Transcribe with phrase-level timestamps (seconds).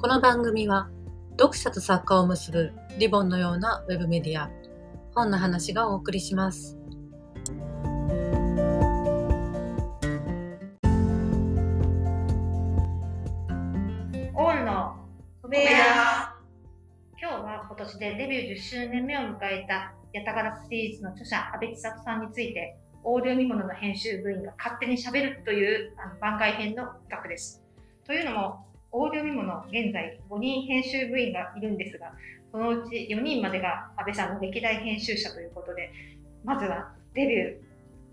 [0.00, 0.88] この番組は
[1.32, 4.50] 読者と作家を結ぶリボンのようなウェブメディア
[5.14, 6.78] 本の話がお送りします
[14.34, 14.96] オンの
[15.42, 16.34] 小部屋
[17.20, 22.74] 今日は今年でデビュー10周年目を迎えたヤタガラシリーズの著者阿部千里さんについて
[23.04, 27.62] オーディオ見物の編集部員が勝手に喋るというあの番外編の企画です。
[28.06, 32.12] というのも、オーディオ見物現在5人編集部員がいるんですが、
[32.50, 35.90] そのうち4人までが安倍さんの歴代編集者ということで、
[36.44, 37.56] まずはデビュー、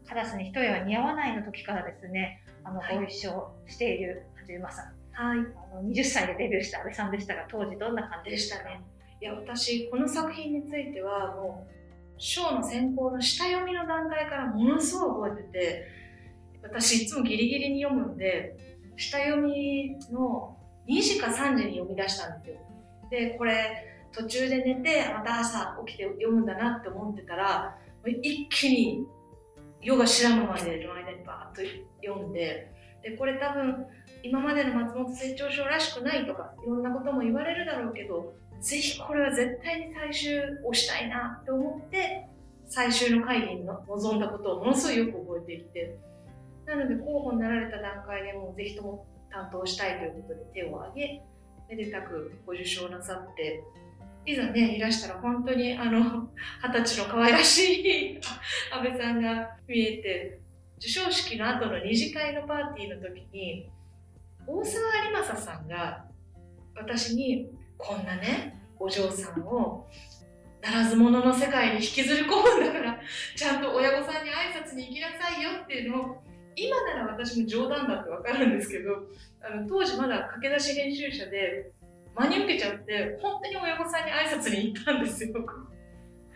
[0.07, 4.85] カラスに一重は似合わないの時からですね、あの、はいご一緒しているはじめまさん。
[5.13, 5.39] はい。
[5.39, 8.81] あの20歳でデビューした安倍さんでしたが、当時どんな感じでしたたね。
[9.19, 11.73] いや、私、この作品については、もう、
[12.17, 15.87] 賞の選考の下読みの段階からものすごい覚えてて、
[16.61, 18.55] 私、いつもギリギリに読むんで、
[18.95, 20.56] 下読みの
[20.87, 22.57] 2時か3時に読み出したんですよ。
[23.09, 29.05] で、これ、途中で寝て、また朝起きて読むんだなって思ってたら、一気に
[29.81, 31.69] 夜が白むまでの間にバーッと
[32.03, 32.71] 読んで、
[33.03, 33.85] で、これ多分、
[34.23, 42.27] 今までの松本清張賞らしくないとか、いろんなことも言われるだろうけど、ぜひこれは絶対に最終をしたいなって思って、
[42.65, 45.97] 最終の会議に臨んだことをものすごいよく覚えていて、
[46.65, 51.21] なので候補になられた段階でもうぜひとも担当したいということで手を挙げ、
[51.69, 53.63] めでたくご受賞なさって、
[54.25, 56.29] いざね、いらしたら本当にあの、
[56.63, 58.19] 二十歳の可愛らしい
[58.71, 60.39] 安倍さんが見えて、
[60.79, 63.69] 授賞式の後の二次会のパーティーの時に、
[64.47, 66.05] 大沢有正さんが
[66.75, 69.87] 私にこんなねお嬢さんを
[70.61, 72.99] ならず者の世界に引きずり込むんだから
[73.35, 76.23] ちゃんと親御さんに挨拶に行きなさいよっていうのを
[76.57, 78.93] 今なら私も冗談だってわかるんですけど
[79.41, 81.71] あの当時まだ駆け出し編集者で
[82.15, 85.33] 真に受けちゃって本当に親御さんに挨拶に行ったんですよ。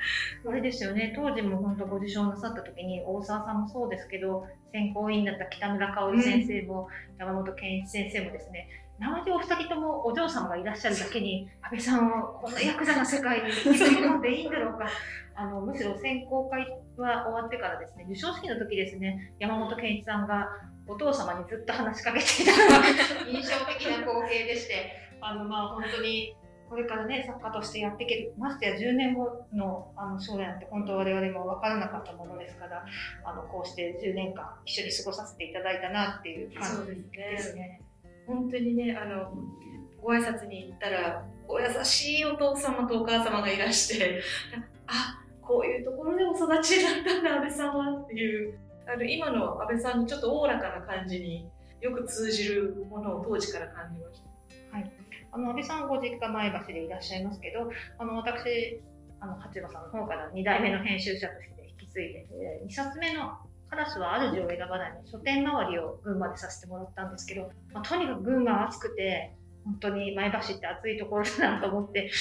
[0.47, 6.87] あれですよね、当時も本当ご受賞なさった時に、大沢さんもそうですけど、選考委員だった北村香織先生も、
[7.19, 8.67] 山本健一先生もですね、
[9.01, 14.85] 生でお二人ともお嬢様がいらっしゃるだけに、安倍さんをこんなヤクザな世界に引きずり込んでいいんだろうか。
[15.33, 16.67] あの、むしろ選考会
[16.97, 20.49] は終わってからですね、授賞式の時ですね、山本健一さんが
[20.87, 22.87] お父様にずっと話しかけていたのが
[23.27, 26.35] 印象的な光景でして、あの、まあ本当に
[26.69, 32.85] これからね、作家としてやっていける、ましてや10年後のあの将来なんて本当我々も分からなかったものですから、
[33.25, 37.81] あのこうして10年間一緒に過ごさせていただいたなっていう感じですね。
[38.27, 39.33] 本当にねあの
[40.01, 44.21] ご挨拶に行ったらお優しいお父様とお母様がいらして
[44.87, 51.47] あこういうところでお育ちになったんだ安倍さんはっていうあの今の安倍さんのちょっとおおらかな感じに
[51.81, 54.21] よく通じるものを当時から感じまし
[54.71, 54.77] た。
[54.77, 54.91] はい
[55.33, 58.81] あの安倍さんご実家前橋でいらっしゃいますけど、あの私、
[59.21, 62.27] あの八幡さんの方から2代目の編集者として引き継いで、
[62.61, 63.37] え2冊目の
[63.71, 69.33] カラスは主を選ばないの書店周りを群馬でさせてもらったんですけど、まあ、とにかく群馬は暑くて、
[69.63, 72.11] 本当に前橋って暑いところだなと思って、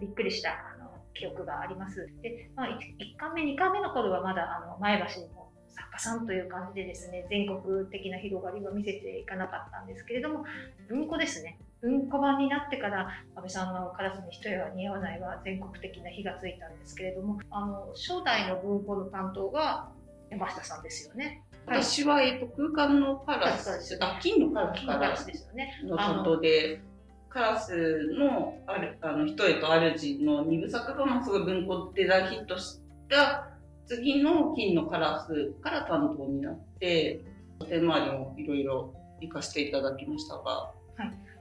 [0.00, 2.08] びっくりしたあの記憶があります。
[2.22, 10.44] で、まあ、1, 巻目、2巻目の頃はまだあの前橋の作家さんという感じでですね、全国的な広がりは見せていかなかったんですけれども、
[10.88, 11.60] 文庫ですね。
[11.82, 13.06] 文庫版になってから
[13.36, 19.92] 安倍さんの「カラスに一重は似合わない」は全国的な火がついたんですけれどもあの初代の文庫の担当が
[20.30, 21.42] 山下さんですよね。
[21.66, 25.80] 私は、えっと、空間のカラス、あ、金のカラス金のカラスですよね。
[25.84, 26.80] の担当で、
[27.28, 33.50] カラスのあるあの一重と主の二部作がまあすごい文庫で大ヒットした
[33.86, 37.20] 次の金のカラスから担当になって、
[37.68, 40.72] 手回りもいろいろ行かせていただきましたが、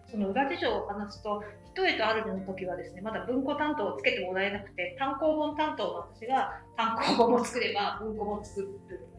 [0.10, 1.44] その裏事情を話すと、
[1.74, 8.68] 一重とあるの時はですね、まだ文庫担当をつけてもらえなくて、単行本担当の私が単行本も作れば文庫も作る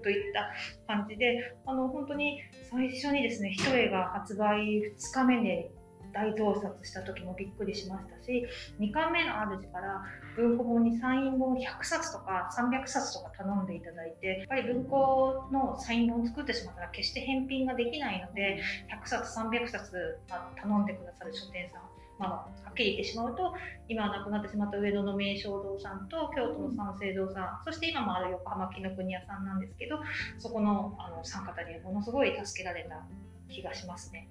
[0.03, 0.51] といった
[0.87, 5.71] 感じで、あの、本当に最初にですね、一重が発売2日目で
[6.16, 8.47] 大盗撮した時もびっくりしましたし、
[8.80, 10.03] 2巻目の主から
[10.34, 18.63] 文庫本にサイン本100冊とか300冊とか頼んでいただいて、やっぱり文庫のサイン本を作ってしまったら決して返品ができないので、
[19.04, 20.18] 100冊300冊
[20.57, 21.83] 頼んでくださる書店さん、
[22.19, 23.53] まあ、はっきり言ってしまうと
[23.89, 29.98] 今は亡くなってしまった上野の名称堂さんと京都の三省堂さんそして今もある横浜紀ノ国屋さんなんですけど
[30.39, 33.04] そこのあの3方にはものすごい助けられた
[33.51, 34.28] 気がしますね。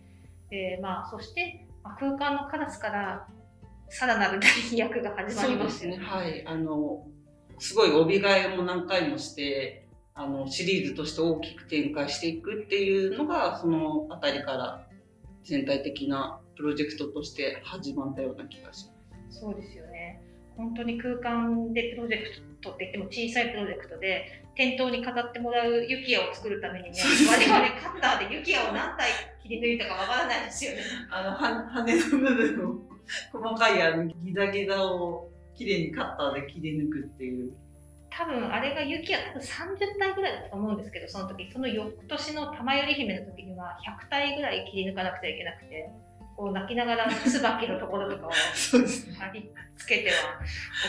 [0.49, 3.27] でまあ、そして、空間のカラスから
[3.89, 6.03] さらなる大飛躍が始まりましたよね。
[6.03, 6.45] はい。
[6.45, 7.05] あの、
[7.59, 14.87] すごい帯替えも何回もして、あの、シリーズとして大きく展開していくっていうのが、そのあたりから
[15.43, 19.39] 全体的なプロジェクトとして始まったような気がします。
[19.39, 20.21] そうですよね。
[20.57, 22.29] 本当に空間でプロジェク
[22.61, 26.95] トって言っても小さいプロジェクトで店頭に飾ってもらうユキヤを作るためにね、
[27.29, 29.11] 我々カッターでユキヤを何体
[29.43, 30.77] 切り抜いたかわからないですよね。
[31.11, 31.35] あの、は
[31.69, 32.79] 羽の部分を、
[33.33, 37.51] 細かいあのギザギザをきれいにカッターで切り抜くっていう。
[38.09, 45.91] 多分あれがユキヤ多分30体ぐらいだったと思うんですけど、その時、その翌年の玉より姫の時には100体ぐらい切り抜かなくちゃいけなくて、
[46.35, 48.31] こう泣きながら椿のところとかを。
[49.17, 50.39] 貼り付けては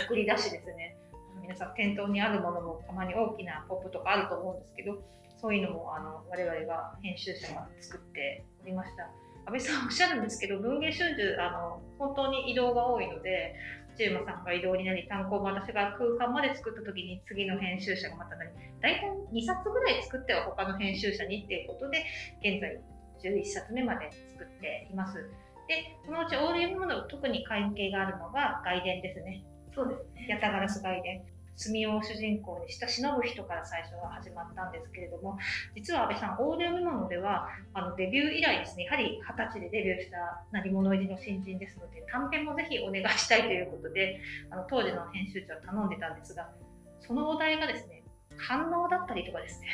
[0.07, 0.97] 送り出しですね。
[1.41, 4.99] 皆さん店頭にあるものもたまに大きなポップとかあると思うんですけど、
[5.39, 9.05] そういうのもあの我々が編集者が作っておりました。
[9.47, 13.55] 安倍さんおっしゃるんですけど、文芸春秋、あの、本当に移動が多いので、
[13.97, 18.51] 中馬さんが移動になり、単行本私が空間まで作った時に次の編集者がまたなり、
[18.81, 22.05] 大体2冊ぐらい作っては他の編集者にっていうことで、
[22.43, 22.81] 現在
[23.23, 25.15] 11冊目まで作っています。
[25.69, 29.45] で、そのうちオール読み物と特に関係があるのが外伝ですね。
[29.75, 30.27] そうですね。
[30.29, 31.25] ヤタガラス外伝。
[31.57, 35.39] 住を主人公にした忍ぶ人から最初は始まったんですけれども、
[35.75, 44.21] 実は安倍さん、オール読み物では、あのデビュー以来ですね、やはり二十歳でデビューした何者入りの新人ですので、短編もぜひお願いしたいということで、
[44.51, 46.51] あの当時の編集長は頼んでたんですが、
[47.01, 48.05] そのお題がですね、
[48.37, 49.69] 反応だったりとかですね、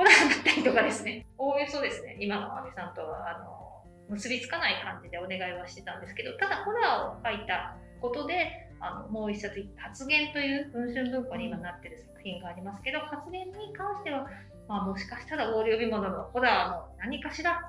[0.00, 14.26] ホラーだったりとかですね、おおよそですね、今の安倍さんとは、あの、結びつかない感じでお願いはしてたんですけど、ただホラーを書いたことで、あのもう一冊「発言」という文春文庫に今なってる作品がありますけど発言に関しては、
[14.68, 17.60] まあ、もしかしたらオール呼び物のホラーの何かしら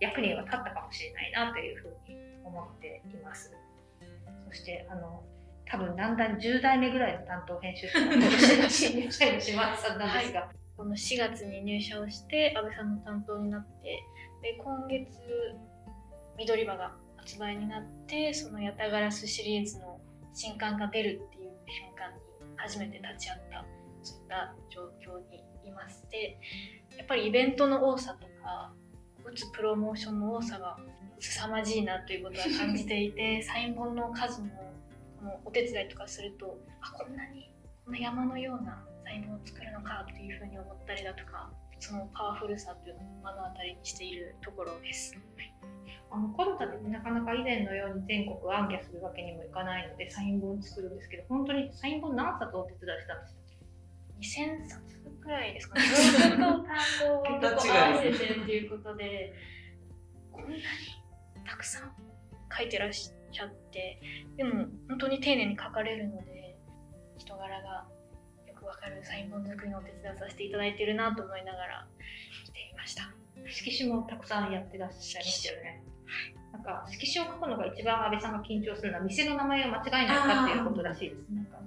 [0.00, 3.54] 役には立ったかもしれないなというふうに思っています。
[4.48, 5.22] そしてあの
[5.64, 10.48] 多分だんだん10代目ぐらいの担当編集者の新入社員の島津さんなんですが、
[10.78, 14.02] この4月に入社をして安倍さんの担当になって
[14.40, 15.08] で今月
[16.38, 20.00] 緑場が発売になってその「ヤタガラス」シリーズの
[20.32, 22.20] 新刊が出るっていう瞬間に
[22.56, 23.66] 初めて立ち会った
[24.04, 26.38] そういった状況にいまして
[26.96, 28.72] やっぱりイベントの多さとか
[29.24, 30.78] 打つプロモーションの多さが
[31.18, 34.48] 凄まじいなということは感じていて サイン本の数も
[35.18, 37.50] このお手伝いとかするとあこんなに
[37.88, 41.48] こんな山のようなサイン本を作るのかっていうふうに思ったりだとか
[41.80, 45.16] そのパワフルさというのを目の当たりにしているところです。
[46.10, 55.84] あのコロナでなかなか以前のように全国暗記するわけにもいかないのでサイン本作るんですけど本当にサイン本何冊お手伝いしたんですか2000冊くらいですかね。
[55.88, 56.76] 文具と単
[57.08, 59.32] 語を合わせてっていうことで、
[60.30, 60.62] こんなに
[61.46, 61.92] たくさん
[62.54, 63.98] 書いてらっしゃって、
[64.36, 66.47] でも本当に丁寧に書かれるので、
[67.18, 67.84] 人柄が
[68.46, 71.86] よくわかるサイン本作りのお手伝いをさせていただいているなと思いながら
[72.46, 73.10] 見ていました。
[73.46, 75.82] 色紙もたくさんやってらっしゃいましたよね。
[76.52, 81.34] なんか色紙を書くのが一番安倍さんが緊張するのは店の名前を間違えないかっていうことらしいです。
[81.34, 81.58] なんか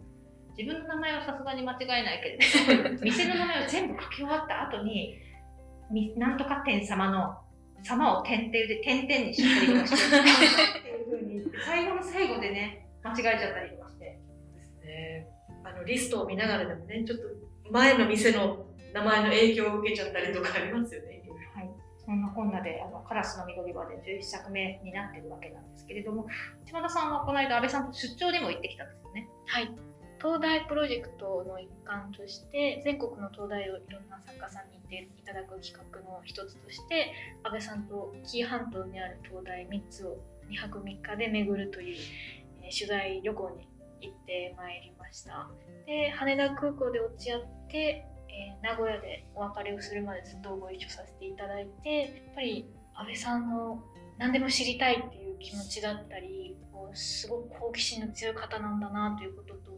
[0.57, 5.19] 自分の名前はさすがに間違えないけれど、 店の名前を全部書き終わった後に、
[5.91, 7.37] みなんとか店様の
[7.83, 10.17] 様を点々で点々にしちゃったりとかして、
[10.79, 14.05] っていう風に言って最後の最後でね、間違えちゃったりとかして。
[14.05, 15.27] ですね。
[15.63, 17.25] あのリストを見ながらでもね、ちょっと
[17.71, 21.23] 前の店の名前の影響を受けちゃったりとかありますよね。
[21.55, 21.69] はい、
[22.05, 26.27] そんなこんなであのカラスの緑場で11作目になってるわけなんですけれども
[26.65, 29.27] 島田さんはこの間安倍さんと出張でも行ってきたんですよね。
[29.47, 29.71] はい。
[30.21, 37.11] 東大プロジェクトの一環として全国の東大をいろんな作家さんに行っていただく企画の一つとして
[37.43, 40.17] 安倍さんと紀伊半島にある東大3つを
[40.51, 42.41] 2泊3日で巡るという、えー
[42.71, 43.67] 取材旅行に
[43.99, 45.47] 行ってまいりました
[45.85, 53.83] で羽田空港で落ち合って、えー名古屋でお別れをするまでずっとご一緒させていただいてやっぱり安倍さんの
[54.17, 59.71] 何でも知りたいっていう気持ちだったりこうすごく好奇心の強い方なんだなということと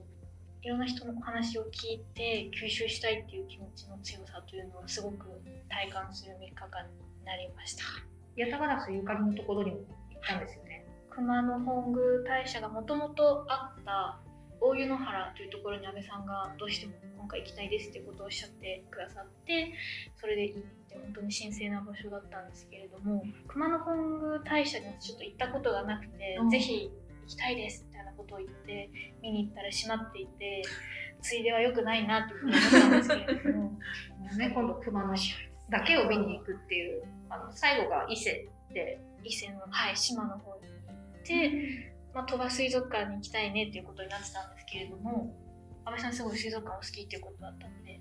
[0.62, 5.28] いろんな人のお話を聞いて吸収したいっていう気持ちの強さというのをすごく
[5.70, 7.84] 体感する3日間になりました
[8.36, 9.88] ヤタガラスゆかりのところにも行っ
[10.28, 10.86] たんですよね。
[11.12, 14.20] 熊野本宮大社がもともとあった
[14.64, 19.74] 大湯野原というところに安倍さんがどうしても今回行きたいですっていうことをおっしゃってくださって
[20.16, 26.90] それで行って本当に神聖な場所だったんですけれども熊野本宮大社にはちょっと行ったことがなくて、うんぜひ
[27.24, 28.90] 行きたいですみたいなことを言って
[29.22, 30.62] 見に行ったら閉まっていて
[31.22, 33.80] ついでは良くないなというふうに思ったんですけれども。
[34.38, 35.16] ね、今度熊野
[35.70, 39.00] だけを見に行くっていうあの最後が伊勢で。
[39.24, 40.74] 伊勢の、はい、島の方に行
[41.20, 45.36] って、まあ、鳥羽水族館に行きたいねっていうことになってたんですけれども
[45.86, 48.00] 安倍さんすごい水族館お好きっていうことだったので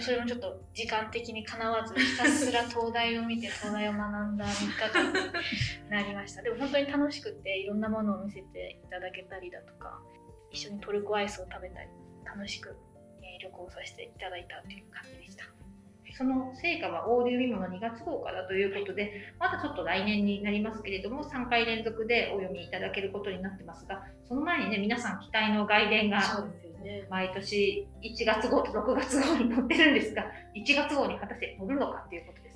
[0.00, 6.42] それもちょっと時間的にかなわずひたすら東大を見て東大を学んだ3日間になりました。
[6.42, 10.00] でも本当に楽しくていろんなものを見せていただけたりだとか
[10.50, 11.88] 一緒にトルコアイスを食べたり
[12.24, 12.76] 楽しく、
[13.22, 15.63] え旅行させていただいたという感じでした。
[16.16, 26.20] その成果はオーディオミモの2月号からということで、まだちょっと来年になりますけれども、3回連続でお読みいただけることになってますが、その前にね、皆さん期待の外伝が。
[27.08, 32.54] 毎年1月号と6月号に載ってるんですが、1月号に果たして載るのかということです。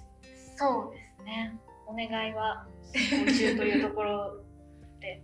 [0.58, 4.42] そうですねお願いはというところ
[5.00, 5.22] で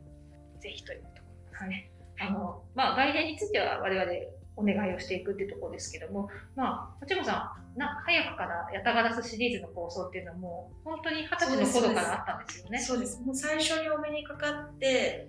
[0.60, 4.12] ぜひというところですねあの、まあ、外伝については我々
[4.56, 12.78] お願いをしていくってとこですけども、まあ、立山さん、な早くからヤタガラスシリーズの構想っていうのはもう本当に二十歳の頃からあったんですよね。
[12.78, 13.20] そうです。
[13.22, 15.28] もう最初にお目にかかって、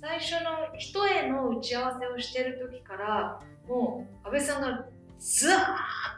[0.00, 4.86] 最初の人への打ち合わせをしてる時から、もう安倍さんが
[5.18, 5.56] ずーっ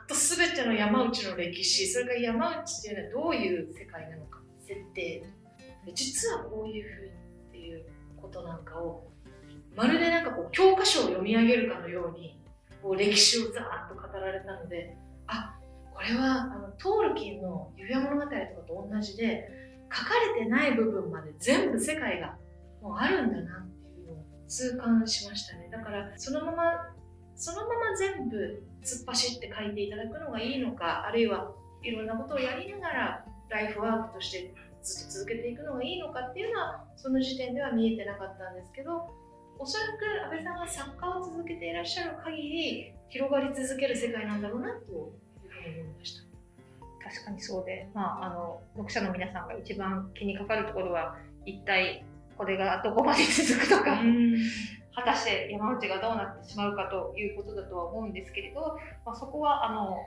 [0.09, 5.23] と全ての山内の歴史、それから山内っていうのはどういう世界なのか、設定、
[5.95, 7.13] 実はこういうふうにっ
[7.53, 7.85] ていう
[8.21, 9.07] ことなんかを、
[9.77, 12.39] まるでなんかこう教科書を読み上げるかのように、
[12.83, 15.55] こう歴史をざーっと語られたので、あ、
[15.95, 19.49] これはあのトールキンの指輪物語とかと同じで、
[19.93, 22.37] 書かれてない部分まで全部世界が
[22.83, 25.69] もうあるんだなっていうのを痛感しましたね。
[25.71, 26.63] だからそのまま
[27.35, 39.09] そのまま全部突っ走って書いていただくのがいいのかあるいはいろんなことをやりながらライフワークとしてずっと続けていくのがいいのかっていうのはその時点では見えてなかったんですけど
[39.59, 46.29] おそらく安倍さんが作家を続けていらっしゃる限り広がり続ける世界なんだろうなというふうに思いました。
[47.11, 52.05] 確かにそうで、まあ、あの読者の皆さんが一番気にかかるところは一体
[52.37, 53.99] これがどこまで続くとか、
[54.95, 59.99] 果たして山内がどうなってしまうかということだとは思うんですけれど、まあ、そこはあの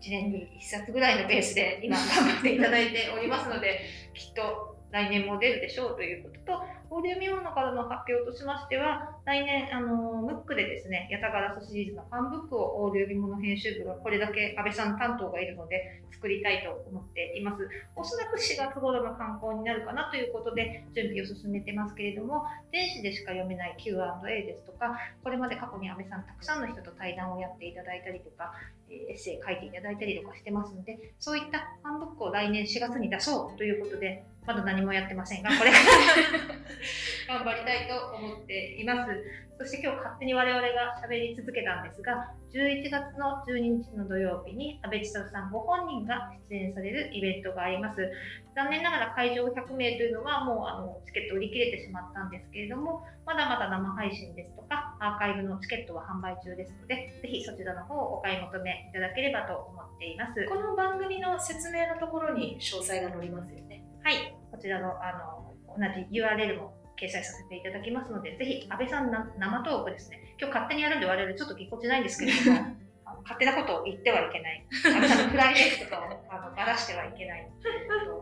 [0.00, 3.80] 1年に1冊ぐらいのペースで今頑張っていただいておりますので
[4.14, 17.62] きっと来年も出るでしょうということとオーディオミモノからの発表としましては来年あのムックでですねヤタガラスシリーズのファンブックをオーディオミモノ編集部がこれだけ安倍さん担当がいるので作りたいと思っています。
[17.94, 22.42] おそらく4月頃の観光になるかなということで準備を進めてますけれども
[22.72, 28.52] 電子でしか読めない Q&A ですとかこれまで過去に安倍さんたくさんの人と対談をやっていただいたりとか
[28.90, 35.84] エッセイ書いていただいたりとかしてますのでそういったファンブックを来年4月に出そうということでまだ何もやってませんがこれから。
[37.28, 39.12] 頑張りたいと思っています。
[39.60, 48.10] そして今日勝手に我々が喋り続けたんですが11月の12日の土曜日に安倍千里さんご本人が出演されるイベントがあります。
[48.56, 60.46] 残念ながら会場100名というのはもうあのチケット売り切れてしまったんですけれどもまだまだ生配信ですとかアーカイブのチケットは販売中ですのでぜひそちらの方をお買い求めいただければと思っています。
[60.48, 63.84] この番組の説明のところに詳細が載りますよね。
[64.02, 65.39] はい、こちらのあの
[65.80, 72.58] 同じ URL も掲載させていただきますので、ぜひ安倍さんな生トークですね、今日勝手にやるんで我々ちょっとぎこちないんですけれども、
[73.06, 77.48] あの勝手なことを言ってはいけない、安倍さんのプライベートとかをあのばらしてはいけない、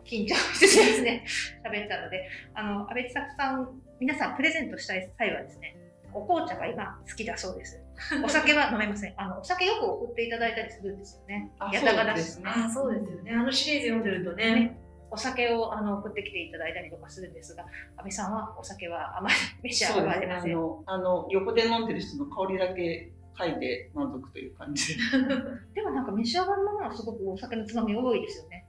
[0.04, 1.24] 緊張してですね、
[1.66, 5.76] 喋ったので、あの安倍千里さん、皆さんプレゼントしたい際はですね、
[6.12, 7.80] お紅茶が今好きだそうです。
[8.24, 9.14] お酒は飲めません。
[9.16, 11.50] あのお酒よく送っていただいたりするんですよね。
[11.58, 13.32] あやたがらしそうですねあそうですよね。
[13.32, 14.78] あのシリーズ読んでるとね。
[15.10, 17.64] お酒をあの送ってきていただいたりとかするんですが、
[17.96, 20.52] 安倍さんはお酒はあまり召し上がられません。
[20.52, 25.02] の、あの、横で飲んでる人の香りだけ嗅いで満足という感じで。
[25.74, 28.66] でもなんか召し上がるものはすごくお酒のつまみ多いですよね。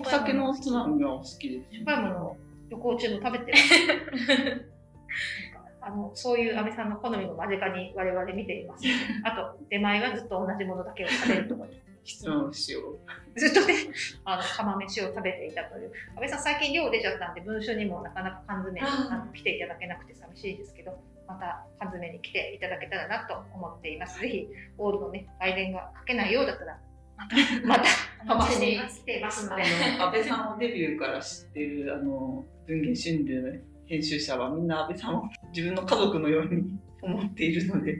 [0.00, 1.76] お酒のつまみはお好きです。
[1.76, 2.36] しょっぱいものを
[2.70, 4.62] 旅行中も食べてます。
[5.52, 8.84] なんかあのそういう安倍さんの好みも間近に我々見ています。
[9.24, 11.66] あと、出前はずっと同じものだけを食べるとか、
[12.04, 12.98] 質問しよう。
[13.38, 13.74] ずっとね、
[14.24, 15.92] あの釜飯を食べていたという。
[16.14, 24.20] 安倍さん、最近寮出ちゃったんで、文書にもなかなか缶詰にあの来ていただけなくて寂しいですけど、また缶詰に来ていただけたらなと思っています。
[24.20, 26.78] ぜひ、オールのね、外伝が書けないようだったら、
[27.64, 27.84] また、
[28.26, 29.62] また、お待ちしてにいます来ていますのあで、
[29.98, 35.22] の、安倍さんをデビューから知ってる、あの、文芸春秋の編集者はみんな安倍さんを
[35.54, 37.98] 自分の家族のように思っているので、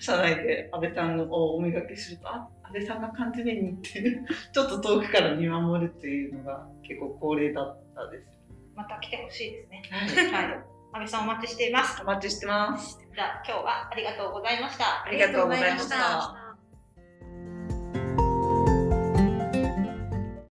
[0.00, 8.26] 社内で安倍さんをおめがけすると、あ、安倍さんが缶詰に行ってる、 ちょっと遠くから見守るっていうのが結構恒例だったです。
[8.74, 9.82] また来てほしいですね。
[9.90, 10.48] はい。
[10.48, 10.54] はい。
[10.54, 12.00] 安倍さんお待ちしています。
[12.02, 12.98] お待ちしてます。
[13.14, 15.04] じゃあ、今日はありがとうございました。
[15.04, 16.37] ありがとうございましたありがとうございました